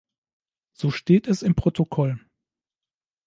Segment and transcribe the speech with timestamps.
[0.73, 2.19] So steht es im Protokoll.